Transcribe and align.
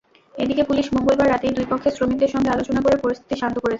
এদিকে 0.35 0.63
পুলিশ 0.63 0.87
মঙ্গলবার 0.95 1.27
রাতেই 1.29 1.55
দুই 1.57 1.67
পক্ষের 1.71 1.95
শ্রমিকদের 1.97 2.33
সঙ্গে 2.35 2.53
আলোচনা 2.55 2.79
করে 2.81 2.95
পরিস্থিতি 2.97 3.35
শান্ত 3.41 3.55
করেছে। 3.55 3.69